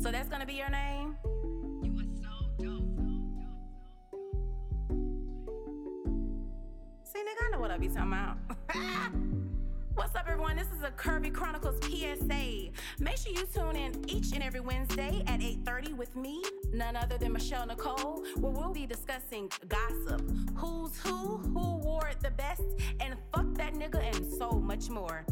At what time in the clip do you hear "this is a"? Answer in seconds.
10.56-10.90